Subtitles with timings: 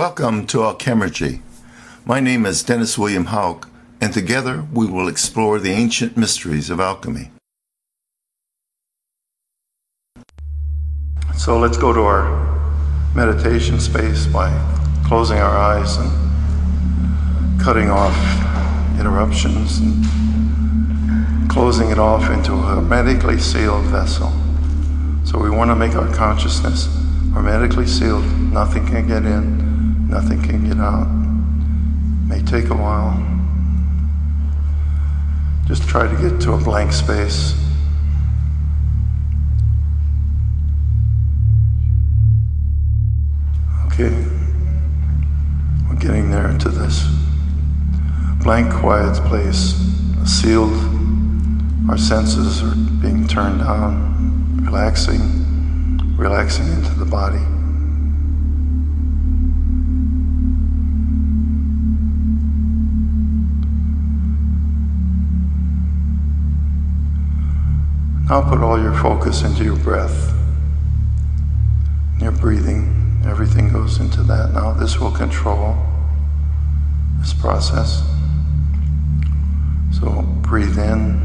[0.00, 1.42] Welcome to Alchemergy.
[2.06, 3.68] My name is Dennis William Hauck,
[4.00, 7.32] and together we will explore the ancient mysteries of alchemy.
[11.36, 14.48] So let's go to our meditation space by
[15.06, 18.16] closing our eyes and cutting off
[18.98, 24.32] interruptions and closing it off into a hermetically sealed vessel.
[25.24, 26.86] So we want to make our consciousness
[27.34, 28.24] hermetically sealed.
[28.50, 29.68] Nothing can get in,
[30.10, 31.06] Nothing can get out.
[32.26, 33.14] May take a while.
[35.68, 37.54] Just try to get to a blank space.
[43.86, 44.10] Okay,
[45.88, 47.06] we're getting there to this
[48.42, 49.76] blank, quiet place,
[50.26, 50.74] sealed.
[51.88, 57.59] Our senses are being turned down, relaxing, relaxing into the body.
[68.30, 70.32] Now put all your focus into your breath,
[72.20, 73.24] your breathing.
[73.26, 74.52] Everything goes into that.
[74.54, 75.76] Now this will control
[77.18, 78.04] this process.
[79.90, 81.18] So breathe in,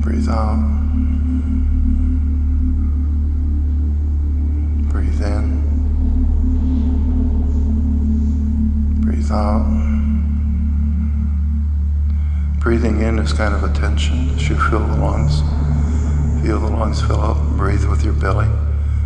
[0.00, 0.60] breathe out.
[4.92, 5.60] Breathe in,
[9.00, 9.91] breathe out.
[12.62, 15.40] Breathing in is kind of a tension as you fill the lungs.
[16.44, 17.36] Feel the lungs fill up.
[17.56, 18.48] Breathe with your belly.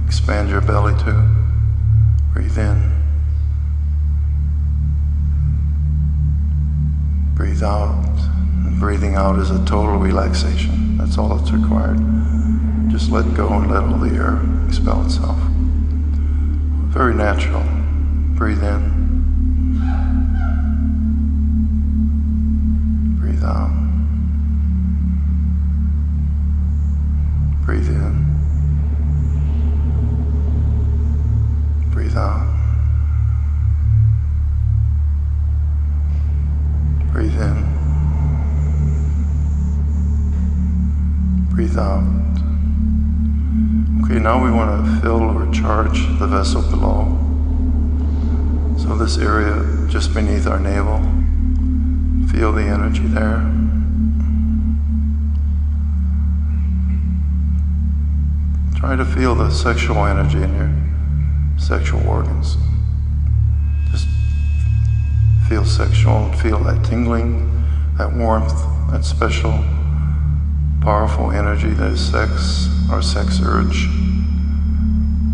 [0.05, 1.27] Expand your belly too.
[2.35, 2.93] Breathe in.
[7.35, 8.05] Breathe out.
[8.67, 10.99] And breathing out is a total relaxation.
[10.99, 11.97] That's all that's required.
[12.91, 15.39] Just let go and let all the air expel itself.
[16.93, 17.65] Very natural.
[18.37, 18.96] Breathe in.
[23.47, 23.71] Out.
[27.65, 28.27] Breathe in.
[31.91, 32.47] Breathe out.
[37.13, 37.65] Breathe in.
[41.51, 42.03] Breathe out.
[44.05, 47.17] Okay, now we want to fill or charge the vessel below.
[48.79, 51.26] So this area just beneath our navel.
[52.31, 53.41] Feel the energy there.
[58.77, 62.57] Try to feel the sexual energy in your sexual organs.
[63.91, 64.09] Just
[65.49, 67.65] feel sexual, feel that tingling,
[67.97, 68.55] that warmth,
[68.91, 69.53] that special,
[70.83, 73.89] powerful energy that is sex, our sex urge.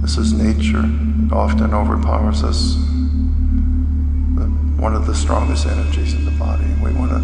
[0.03, 0.85] This is nature.
[1.27, 2.77] It often overpowers us
[4.81, 6.32] one of the strongest energies in the.
[6.99, 7.19] Want to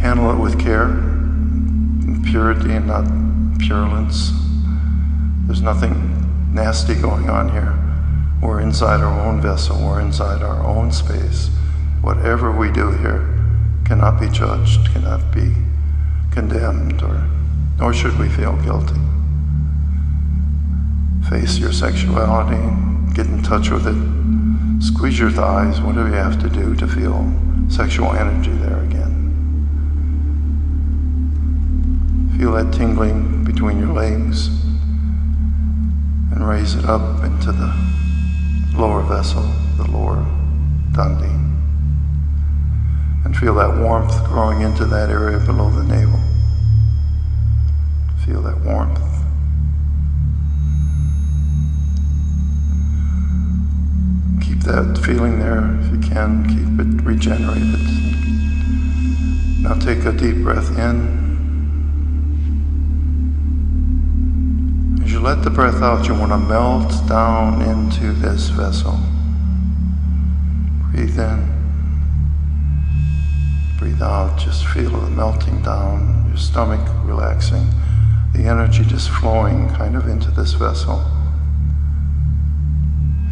[0.00, 3.04] handle it with care, and purity and not
[3.58, 4.32] purulence.
[5.46, 7.78] There's nothing nasty going on here.
[8.42, 11.48] We're inside our own vessel, we're inside our own space.
[12.00, 13.26] Whatever we do here
[13.84, 15.54] cannot be judged, cannot be
[16.30, 17.28] condemned, or
[17.78, 19.00] nor should we feel guilty.
[21.28, 22.62] Face your sexuality,
[23.14, 24.14] get in touch with it,
[24.84, 27.22] Squeeze your thighs, whatever you have to do to feel
[27.68, 29.14] sexual energy there again.
[32.38, 34.48] Feel that tingling between your legs
[36.32, 37.72] and raise it up into the
[38.76, 39.42] lower vessel,
[39.76, 40.16] the lower
[40.92, 41.32] dandi.
[43.24, 46.20] And feel that warmth growing into that area below the navel.
[48.24, 49.13] Feel that warmth.
[54.64, 56.42] That feeling there if you can.
[56.48, 57.80] Keep it regenerated.
[59.60, 61.22] Now take a deep breath in.
[65.02, 68.98] As you let the breath out, you want to melt down into this vessel.
[70.90, 71.48] Breathe in.
[73.78, 74.38] Breathe out.
[74.38, 77.66] Just feel the melting down, your stomach relaxing,
[78.32, 81.13] the energy just flowing kind of into this vessel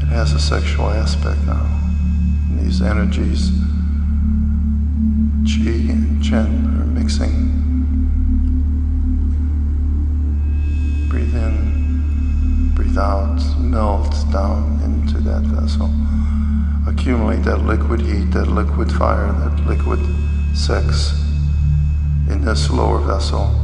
[0.08, 1.66] has a sexual aspect now.
[2.48, 3.50] And these energies,
[5.46, 7.32] chi and chen, are mixing.
[11.08, 15.90] Breathe in, breathe out, melt down into that vessel.
[16.86, 20.00] Accumulate that liquid heat, that liquid fire, that liquid
[20.56, 21.12] sex
[22.28, 23.54] in this lower vessel.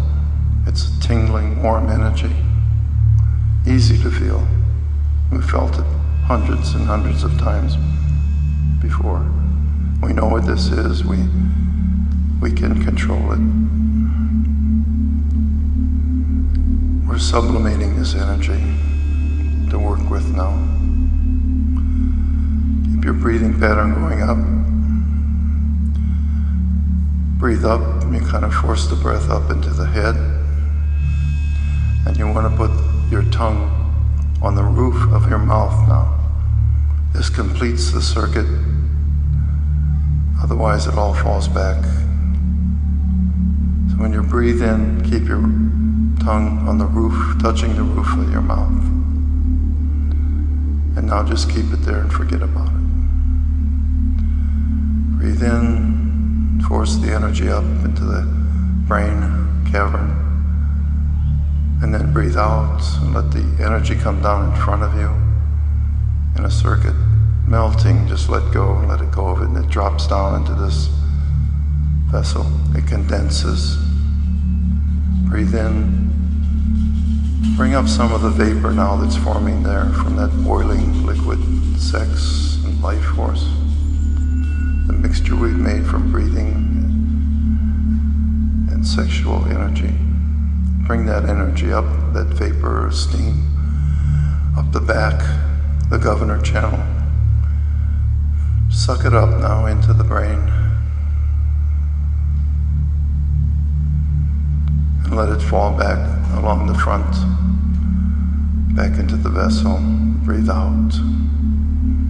[0.67, 2.34] It's a tingling, warm energy,
[3.67, 4.46] easy to feel
[5.31, 5.98] We felt it
[6.29, 7.77] hundreds and hundreds of times
[8.83, 9.27] before.
[10.03, 11.03] We know what this is.
[11.03, 11.17] We,
[12.43, 13.41] we can control it.
[17.09, 18.61] We're sublimating this energy
[19.71, 20.53] to work with now.
[22.93, 24.37] Keep your breathing pattern going up.
[27.39, 30.15] Breathe up, and you kind of force the breath up into the head.
[32.07, 32.71] And you want to put
[33.11, 33.75] your tongue
[34.43, 36.18] on the roof of your mouth now.
[37.19, 38.47] This completes the circuit.
[40.41, 41.82] Otherwise, it all falls back.
[43.91, 45.41] So when you breathe in, keep your
[46.25, 48.70] tongue on the roof, touching the roof of your mouth.
[50.97, 52.87] And now just keep it there and forget about it.
[55.19, 58.23] Breathe in, force the energy up into the
[58.87, 60.15] brain cavern.
[61.82, 65.28] And then breathe out and let the energy come down in front of you
[66.38, 66.94] in a circuit,
[67.46, 68.06] melting.
[68.06, 69.49] Just let go and let it go of it.
[69.49, 70.88] And it drops down into this
[72.11, 72.46] vessel.
[72.76, 73.76] It condenses.
[75.29, 76.06] Breathe in.
[77.56, 81.40] Bring up some of the vapor now that's forming there from that boiling liquid
[81.79, 83.44] sex and life force.
[84.87, 86.52] The mixture we've made from breathing
[88.70, 89.93] and sexual energy.
[90.87, 91.84] Bring that energy up,
[92.14, 93.44] that vapor or steam,
[94.56, 95.20] up the back,
[95.90, 96.79] the governor channel.
[98.70, 100.38] Suck it up now into the brain.
[105.05, 105.99] And let it fall back
[106.37, 107.11] along the front,
[108.76, 109.79] back into the vessel.
[110.25, 110.93] Breathe out.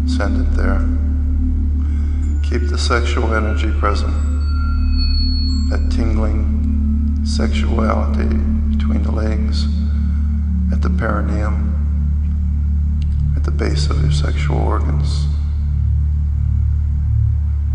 [0.07, 0.81] Send it there.
[2.43, 4.13] Keep the sexual energy present.
[5.71, 8.35] That tingling sexuality
[8.75, 9.67] between the legs,
[10.73, 11.68] at the perineum,
[13.59, 15.27] base of your sexual organs,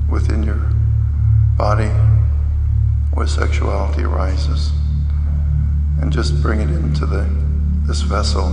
[0.10, 0.72] within your
[1.58, 1.92] body
[3.14, 4.72] where sexuality arises.
[6.02, 7.30] And just bring it into the,
[7.86, 8.50] this vessel,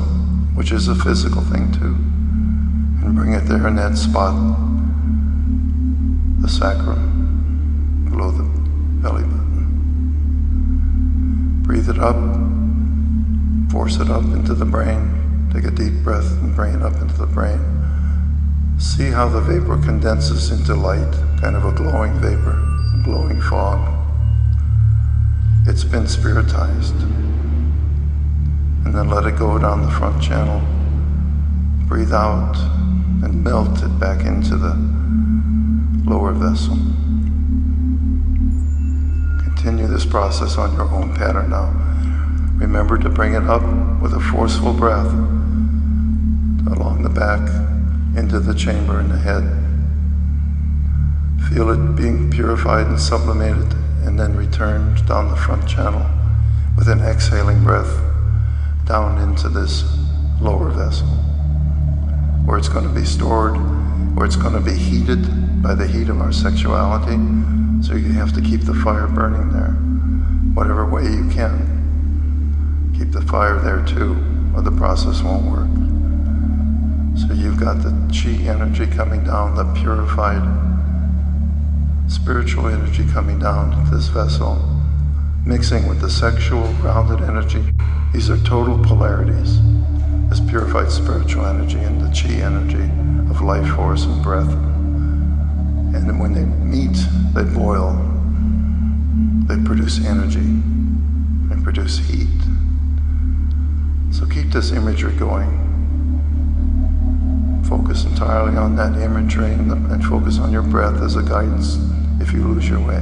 [0.54, 1.94] which is a physical thing too.
[3.04, 4.34] And bring it there in that spot,
[6.40, 8.42] the sacrum, below the
[9.02, 9.46] belly button.
[11.62, 12.16] Breathe it up,
[13.70, 15.19] force it up into the brain.
[15.52, 17.58] Take a deep breath and bring it up into the brain.
[18.78, 22.52] See how the vapor condenses into light, kind of a glowing vapor,
[22.94, 23.96] a glowing fog.
[25.66, 26.94] It's been spiritized.
[28.84, 30.62] And then let it go down the front channel.
[31.88, 32.56] Breathe out
[33.24, 34.76] and melt it back into the
[36.08, 36.76] lower vessel.
[39.42, 41.74] Continue this process on your own pattern now.
[42.56, 43.62] Remember to bring it up
[44.00, 45.10] with a forceful breath
[46.68, 47.40] along the back
[48.16, 49.44] into the chamber in the head.
[51.48, 53.72] Feel it being purified and sublimated,
[54.04, 56.04] and then return down the front channel
[56.76, 58.00] with an exhaling breath
[58.86, 59.84] down into this
[60.40, 61.06] lower vessel
[62.44, 63.56] where it's going to be stored,
[64.16, 67.16] where it's going to be heated by the heat of our sexuality.
[67.82, 69.72] So you have to keep the fire burning there,
[70.54, 72.92] whatever way you can.
[72.96, 74.16] Keep the fire there too,
[74.54, 75.89] or the process won't work.
[77.20, 80.40] So you've got the chi energy coming down, the purified
[82.10, 84.56] spiritual energy coming down to this vessel,
[85.44, 87.62] mixing with the sexual grounded energy.
[88.14, 89.60] These are total polarities.
[90.30, 92.90] This purified spiritual energy and the chi energy
[93.30, 94.50] of life force and breath.
[95.94, 96.96] And when they meet,
[97.34, 97.92] they boil.
[99.46, 100.40] They produce energy.
[101.54, 102.28] They produce heat.
[104.10, 105.69] So keep this imagery going.
[107.70, 111.78] Focus entirely on that imagery and, focus on your breath as a guidance
[112.20, 113.00] if you lose your way.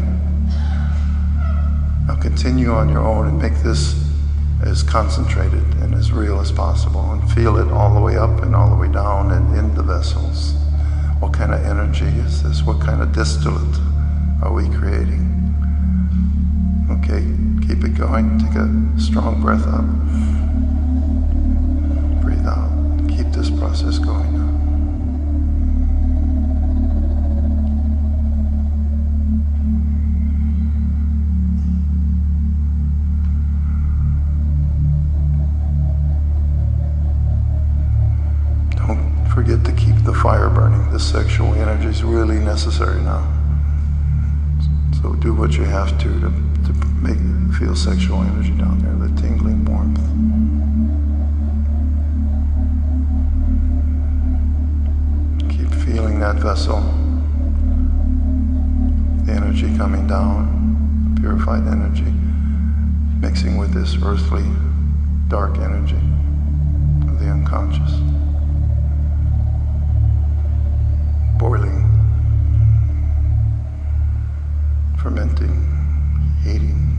[2.07, 3.95] Now continue on your own and make this
[4.63, 8.55] as concentrated and as real as possible and feel it all the way up and
[8.55, 10.53] all the way down and in the vessels.
[11.21, 12.63] What kind of energy is this?
[12.63, 13.79] What kind of distillate
[14.43, 15.25] are we creating?
[16.91, 17.25] Okay,
[17.67, 18.39] keep it going.
[18.39, 19.87] Take a strong breath up.
[22.21, 23.09] Breathe out.
[23.09, 24.58] Keep this process going
[40.29, 40.91] fire burning.
[40.91, 43.25] The sexual energy is really necessary now.
[45.01, 46.29] So do what you have to to,
[46.67, 47.17] to make
[47.57, 49.99] feel sexual energy down there, the tingling warmth.
[55.49, 56.81] Keep feeling that vessel,
[59.25, 62.13] the energy coming down, purified energy,
[63.27, 64.45] mixing with this earthly
[65.29, 66.03] dark energy
[67.09, 68.18] of the unconscious.
[71.39, 71.85] Boiling,
[75.01, 75.55] fermenting,
[76.43, 76.97] heating,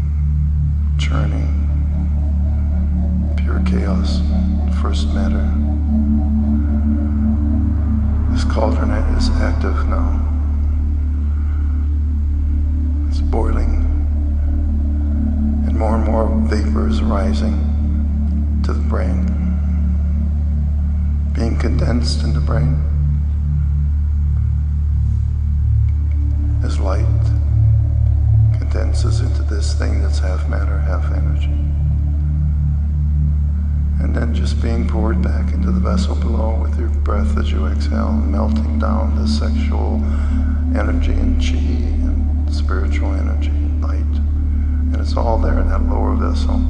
[0.98, 1.52] churning,
[3.36, 4.22] pure chaos,
[4.82, 5.44] first matter.
[8.32, 10.26] This cauldron is active now.
[13.10, 13.84] It's boiling,
[15.68, 19.26] and more and more vapors rising to the brain,
[21.34, 22.99] being condensed in the brain
[37.72, 40.04] exhale, melting down the sexual
[40.78, 44.00] energy and chi and spiritual energy and light.
[44.00, 46.62] And it's all there in that lower vessel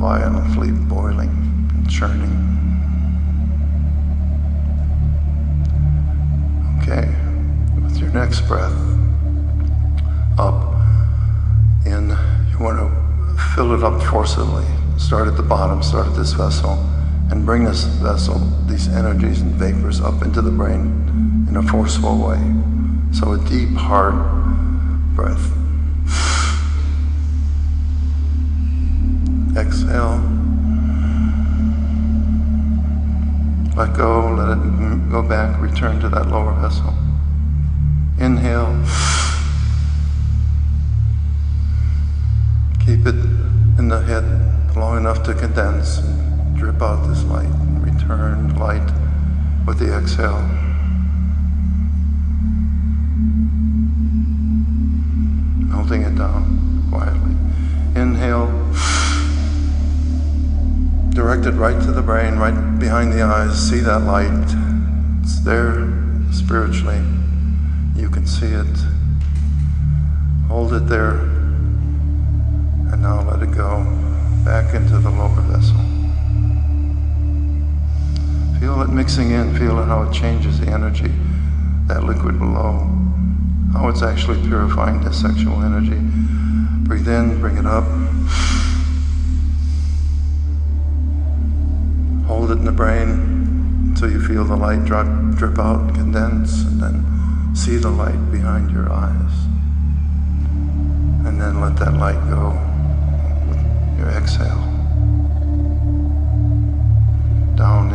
[0.00, 1.28] violently boiling
[1.74, 2.32] and churning.
[6.80, 7.06] Okay,
[7.82, 8.72] with your next breath
[10.38, 10.74] up
[11.84, 12.08] in,
[12.50, 14.64] you want to fill it up forcibly.
[14.96, 16.82] Start at the bottom, start at this vessel,
[17.30, 22.18] and bring this vessel, these energies and vapors up into the brain in a forceful
[22.18, 22.38] way.
[23.12, 24.14] So a deep, hard
[25.14, 25.52] breath.
[29.56, 30.18] Exhale.
[33.76, 36.94] Let go, let it go back, return to that lower vessel.
[38.18, 38.74] Inhale.
[42.84, 43.14] Keep it
[43.78, 46.00] in the head long enough to condense
[46.60, 47.48] drip out this light.
[47.80, 48.86] Return light
[49.66, 50.42] with the exhale.
[55.70, 57.34] Melting it down quietly.
[57.98, 58.48] Inhale
[61.14, 63.58] directed right to the brain, right behind the eyes.
[63.58, 64.28] See that light.
[65.22, 65.90] It's there
[66.30, 67.02] spiritually.
[67.96, 68.76] You can see it.
[70.48, 71.20] Hold it there.
[72.92, 73.82] And now let it go
[74.44, 75.99] back into the lower vessel.
[78.80, 79.54] Feel it mixing in.
[79.58, 81.12] Feel it how it changes the energy,
[81.86, 82.88] that liquid below.
[83.74, 86.00] How it's actually purifying the sexual energy.
[86.88, 87.84] Breathe in, bring it up.
[92.26, 95.06] Hold it in the brain until you feel the light drop,
[95.36, 99.32] drip out, condense, and then see the light behind your eyes.
[101.26, 102.56] And then let that light go
[103.46, 104.79] with your exhale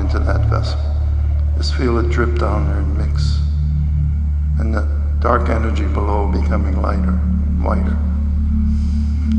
[0.05, 0.79] into that vessel.
[1.57, 3.39] Just feel it drip down there and mix.
[4.59, 4.81] And the
[5.19, 7.17] dark energy below becoming lighter,
[7.65, 7.97] whiter.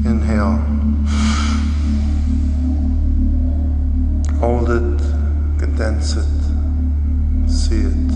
[0.04, 0.58] Inhale.
[4.40, 4.98] Hold it,
[5.60, 8.12] condense it, see it,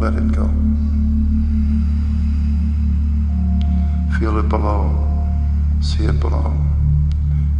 [0.00, 0.48] let it go.
[4.18, 4.96] Feel it below,
[5.82, 6.54] see it below.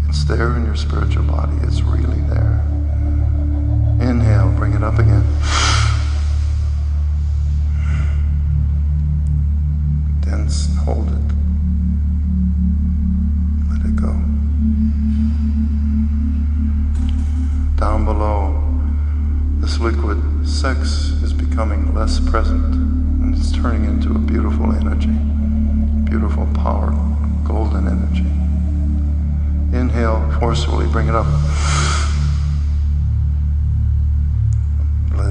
[0.08, 2.75] It's there in your spiritual body, it's really there.
[4.56, 5.22] Bring it up again.
[10.22, 11.26] Dense, hold it.
[13.70, 14.12] Let it go.
[17.76, 18.62] Down below,
[19.60, 25.12] this liquid sex is becoming less present and it's turning into a beautiful energy,
[26.08, 26.92] beautiful power,
[27.44, 28.26] golden energy.
[29.76, 31.26] Inhale, forcefully bring it up.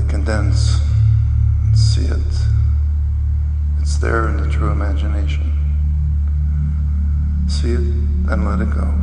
[0.07, 0.79] Condense
[1.63, 2.17] and see it.
[3.79, 5.51] It's there in the true imagination.
[7.47, 8.93] See it and let it go.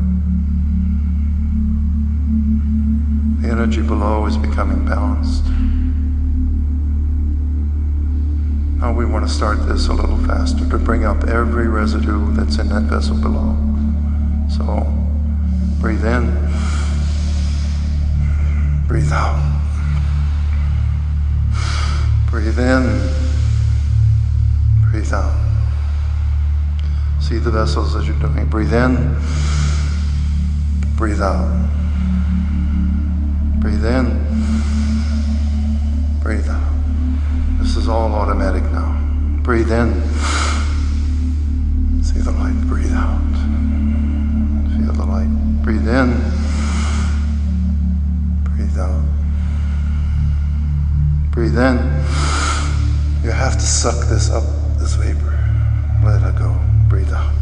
[3.41, 5.45] The energy below is becoming balanced.
[8.83, 12.59] Now we want to start this a little faster to bring up every residue that's
[12.59, 13.57] in that vessel below.
[14.51, 14.93] So
[15.81, 16.27] breathe in,
[18.89, 19.52] breathe out.
[22.33, 22.83] Breathe in,
[24.91, 25.39] breathe out.
[27.21, 28.47] See the vessels as you're doing.
[28.47, 29.15] Breathe in,
[30.97, 31.69] breathe out.
[33.61, 34.07] Breathe in,
[36.23, 36.73] breathe out.
[37.59, 38.99] This is all automatic now.
[39.43, 40.52] Breathe in.
[54.23, 54.45] This up,
[54.79, 55.37] this vapor.
[56.05, 56.57] Let it go.
[56.89, 57.35] Breathe out.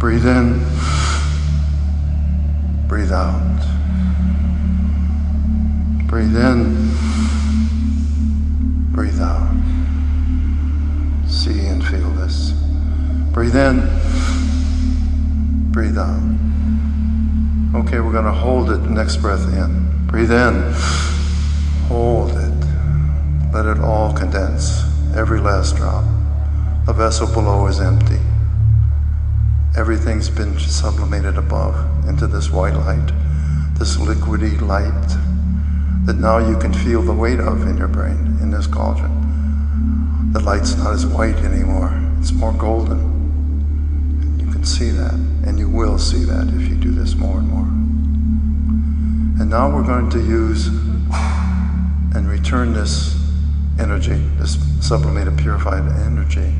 [0.00, 0.58] Breathe in.
[2.88, 3.60] Breathe out.
[6.08, 6.90] Breathe in.
[8.90, 9.54] Breathe out.
[11.28, 12.50] See and feel this.
[13.32, 13.78] Breathe in.
[15.70, 16.20] Breathe out.
[17.76, 20.06] Okay, we're going to hold it next breath in.
[20.08, 20.69] Breathe in.
[23.60, 24.84] Let it all condense.
[25.14, 26.02] Every last drop.
[26.86, 28.16] The vessel below is empty.
[29.76, 33.12] Everything's been sublimated above into this white light,
[33.78, 35.08] this liquidy light
[36.06, 40.32] that now you can feel the weight of in your brain, in this cauldron.
[40.32, 42.98] The light's not as white anymore, it's more golden
[44.22, 47.36] And you can see that, and you will see that if you do this more
[47.36, 47.68] and more.
[49.38, 50.68] And now we're going to use
[52.16, 53.19] and return this
[53.80, 56.54] energy, this sublimated, purified energy,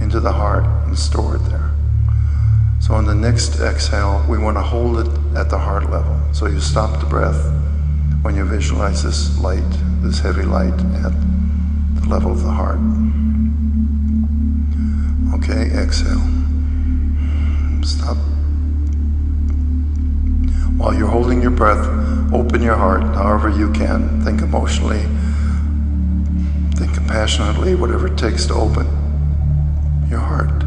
[0.00, 1.70] into the heart and store it there.
[2.80, 6.20] So on the next exhale, we want to hold it at the heart level.
[6.34, 7.40] So you stop the breath
[8.22, 9.62] when you visualize this light,
[10.02, 11.12] this heavy light at
[11.94, 12.78] the level of the heart.
[15.36, 16.20] Okay, exhale.
[17.82, 18.16] Stop.
[20.76, 21.86] While you're holding your breath,
[22.32, 24.22] open your heart however you can.
[24.22, 25.04] Think emotionally,
[26.76, 28.86] think compassionately, whatever it takes to open
[30.10, 30.62] your heart.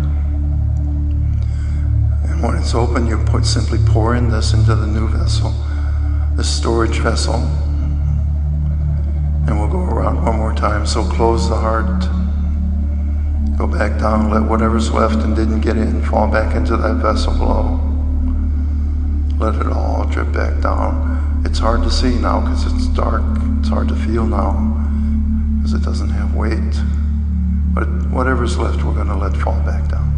[2.26, 5.52] And when it's open, you put, simply pour in this into the new vessel,
[6.36, 7.36] the storage vessel.
[9.48, 10.86] And we'll go around one more time.
[10.86, 12.02] So close the heart.
[13.58, 17.34] Go back down, let whatever's left and didn't get in fall back into that vessel
[17.34, 17.80] below.
[19.40, 21.44] Let it all drip back down.
[21.46, 23.24] It's hard to see now because it's dark.
[23.60, 24.87] It's hard to feel now
[25.68, 26.82] because it doesn't have weight.
[27.74, 30.14] But whatever's left, we're going to let fall back down.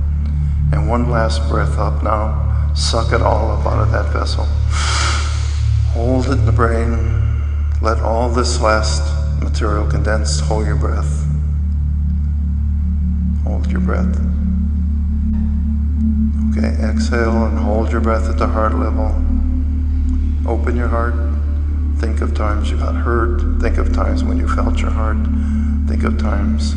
[0.71, 2.71] And one last breath up now.
[2.75, 4.45] Suck it all up out of that vessel.
[5.93, 7.41] Hold it in the brain.
[7.81, 9.01] Let all this last
[9.41, 10.39] material condense.
[10.39, 11.25] Hold your breath.
[13.43, 14.15] Hold your breath.
[16.51, 19.07] Okay, exhale and hold your breath at the heart level.
[20.47, 21.28] Open your heart.
[21.99, 23.41] Think of times you got hurt.
[23.61, 25.17] Think of times when you felt your heart.
[25.85, 26.73] Think of times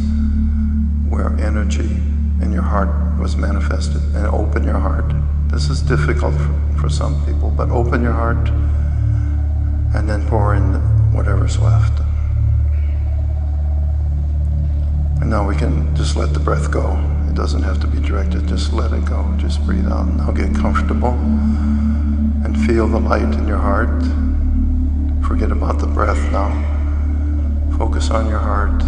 [1.08, 1.96] where energy
[2.42, 4.02] in your heart was manifested.
[4.16, 5.14] And open your heart.
[5.46, 6.34] This is difficult
[6.80, 8.48] for some people, but open your heart
[9.94, 10.74] and then pour in
[11.12, 12.00] whatever's left.
[15.20, 16.98] And now we can just let the breath go.
[17.28, 19.32] It doesn't have to be directed, just let it go.
[19.36, 20.08] Just breathe out.
[20.08, 21.12] Now get comfortable
[22.44, 24.02] and feel the light in your heart.
[25.32, 26.50] Forget about the breath now.
[27.78, 28.84] Focus on your heart.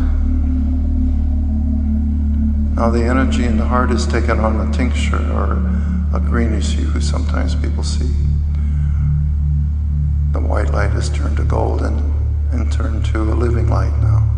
[2.76, 5.52] Now the energy in the heart is taken on a tincture or
[6.14, 8.12] a greenish hue sometimes people see.
[10.32, 12.12] The white light is turned to gold and,
[12.52, 14.30] and turned to a living light now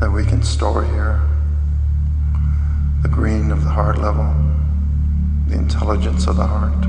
[0.00, 1.22] that we can store here.
[3.00, 4.34] The green of the heart level,
[5.46, 6.84] the intelligence of the heart.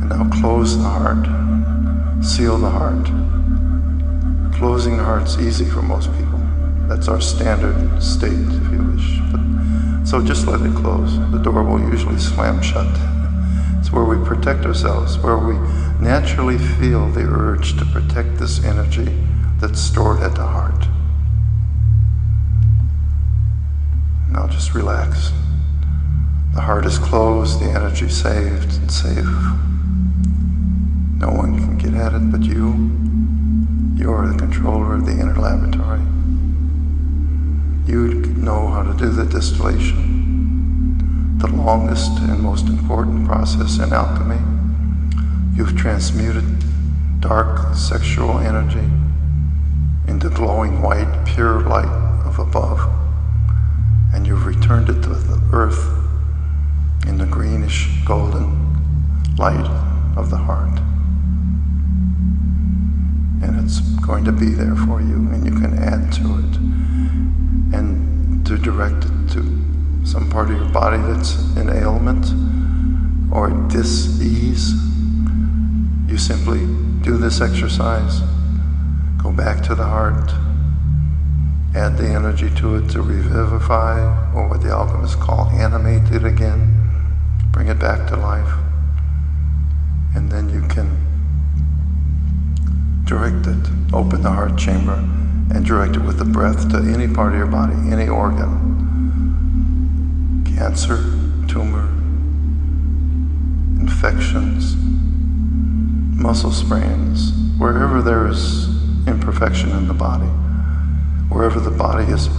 [0.00, 1.41] And now close the heart,
[2.22, 3.06] seal the heart.
[4.54, 6.38] Closing the heart's easy for most people.
[6.88, 9.18] That's our standard state, if you wish.
[9.32, 11.16] But, so just let it close.
[11.32, 12.86] The door will usually slam shut.
[13.78, 15.54] It's where we protect ourselves, where we
[16.00, 19.12] naturally feel the urge to protect this energy
[19.58, 20.86] that's stored at the heart.
[24.30, 25.32] Now just relax.
[26.54, 29.26] The heart is closed, the energy saved and safe.
[31.22, 32.90] No one can get at it but you.
[33.94, 36.00] You are the controller of the inner laboratory.
[37.86, 44.40] You know how to do the distillation, the longest and most important process in alchemy.
[45.56, 46.44] You've transmuted
[47.20, 48.90] dark sexual energy
[50.08, 51.86] into glowing white, pure light
[52.26, 52.80] of above
[54.12, 55.88] and you've returned it to the earth
[57.06, 59.66] in the greenish golden light
[60.16, 60.78] of the heart.
[63.42, 66.56] And it's going to be there for you, and you can add to it.
[67.74, 69.42] And to direct it to
[70.04, 72.26] some part of your body that's in ailment
[73.32, 74.72] or dis-ease,
[76.08, 76.60] you simply
[77.02, 78.20] do this exercise,
[79.22, 80.30] go back to the heart,
[81.74, 83.98] add the energy to it to revivify,
[84.34, 86.78] or what the alchemists call animate it again,
[87.50, 88.52] bring it back to life.
[90.14, 91.01] And then you can
[93.12, 94.94] direct it, open the heart chamber,
[95.52, 98.48] and direct it with the breath to any part of your body, any organ.
[100.56, 100.96] Cancer,
[101.46, 101.90] tumor,
[103.78, 104.76] infections,
[106.18, 108.68] muscle sprains, wherever there is
[109.06, 110.30] imperfection in the body,
[111.28, 112.30] wherever the body is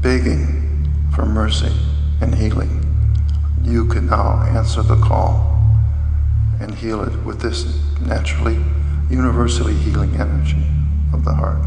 [0.00, 1.70] begging for mercy
[2.22, 2.82] and healing,
[3.62, 5.54] you can now answer the call
[6.62, 8.56] and heal it with this naturally,
[9.10, 10.62] universally healing energy
[11.12, 11.66] of the heart.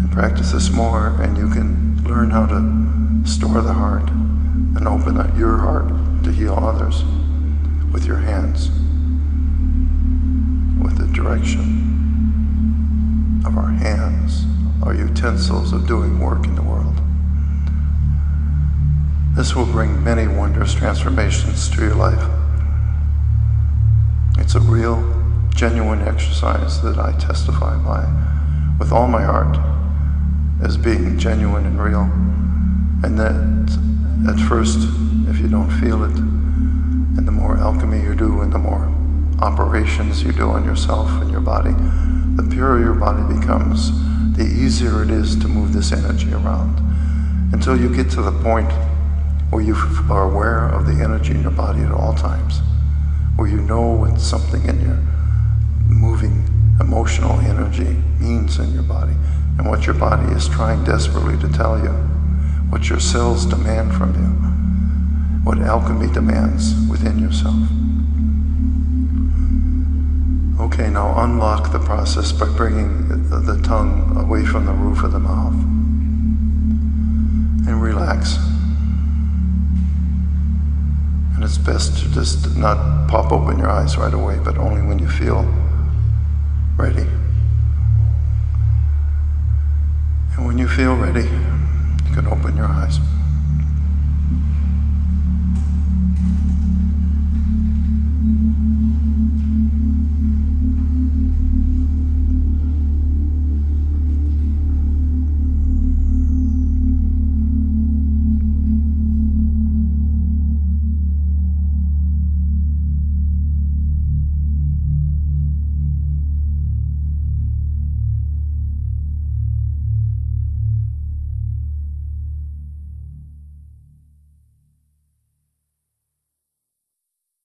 [0.00, 5.18] And practice this more, and you can learn how to store the heart and open
[5.18, 5.88] up your heart
[6.24, 7.04] to heal others
[7.92, 8.70] with your hands,
[10.82, 11.80] with the direction
[13.44, 14.46] of our hands,
[14.82, 16.96] our utensils of doing work in the world.
[19.36, 22.39] This will bring many wondrous transformations to your life.
[24.50, 24.98] It's a real,
[25.54, 28.02] genuine exercise that I testify by
[28.80, 29.56] with all my heart
[30.60, 32.10] as being genuine and real.
[33.04, 34.78] And that at first,
[35.28, 38.92] if you don't feel it, and the more alchemy you do and the more
[39.38, 41.70] operations you do on yourself and your body,
[42.34, 43.92] the purer your body becomes,
[44.36, 46.76] the easier it is to move this energy around.
[47.52, 48.72] Until you get to the point
[49.50, 49.76] where you
[50.10, 52.62] are aware of the energy in your body at all times
[53.40, 54.98] where you know what something in your
[55.88, 56.44] moving
[56.78, 59.14] emotional energy means in your body
[59.56, 61.88] and what your body is trying desperately to tell you,
[62.68, 64.28] what your cells demand from you,
[65.42, 67.56] what alchemy demands within yourself.
[70.60, 75.12] Okay, now unlock the process by bringing the, the tongue away from the roof of
[75.12, 75.54] the mouth
[77.66, 78.36] and relax.
[81.40, 84.98] And it's best to just not pop open your eyes right away, but only when
[84.98, 85.08] you